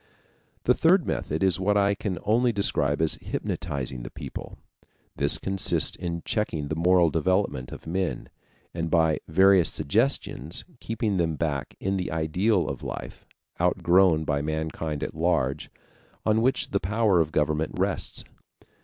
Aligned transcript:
The 0.63 0.73
third 0.73 1.05
method 1.05 1.43
is 1.43 1.59
what 1.59 1.77
I 1.77 1.93
can 1.93 2.17
only 2.23 2.51
describe 2.51 3.03
as 3.03 3.19
hypnotizing 3.21 4.01
the 4.01 4.09
people. 4.09 4.57
This 5.15 5.37
consists 5.37 5.95
in 5.95 6.23
checking 6.25 6.69
the 6.69 6.75
moral 6.75 7.11
development 7.11 7.71
of 7.71 7.85
men, 7.85 8.29
and 8.73 8.89
by 8.89 9.19
various 9.27 9.71
suggestions 9.71 10.65
keeping 10.79 11.17
them 11.17 11.35
back 11.35 11.75
in 11.79 11.97
the 11.97 12.11
ideal 12.11 12.67
of 12.67 12.81
life, 12.81 13.27
outgrown 13.61 14.23
by 14.23 14.41
mankind 14.41 15.03
at 15.03 15.13
large, 15.13 15.69
on 16.25 16.41
which 16.41 16.71
the 16.71 16.79
power 16.79 17.19
of 17.21 17.31
government 17.31 17.73
rests. 17.77 18.23